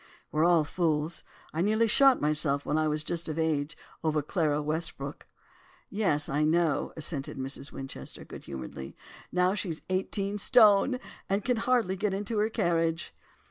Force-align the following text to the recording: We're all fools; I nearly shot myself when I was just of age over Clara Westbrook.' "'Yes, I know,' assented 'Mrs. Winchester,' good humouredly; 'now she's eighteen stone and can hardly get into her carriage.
We're 0.31 0.45
all 0.45 0.63
fools; 0.63 1.23
I 1.53 1.61
nearly 1.61 1.85
shot 1.85 2.19
myself 2.19 2.65
when 2.65 2.75
I 2.75 2.87
was 2.87 3.03
just 3.03 3.29
of 3.29 3.37
age 3.37 3.77
over 4.03 4.23
Clara 4.23 4.59
Westbrook.' 4.59 5.27
"'Yes, 5.91 6.27
I 6.27 6.43
know,' 6.43 6.91
assented 6.97 7.37
'Mrs. 7.37 7.71
Winchester,' 7.71 8.25
good 8.25 8.45
humouredly; 8.45 8.95
'now 9.31 9.53
she's 9.53 9.83
eighteen 9.91 10.39
stone 10.39 10.99
and 11.29 11.45
can 11.45 11.57
hardly 11.57 11.95
get 11.95 12.15
into 12.15 12.39
her 12.39 12.49
carriage. 12.49 13.13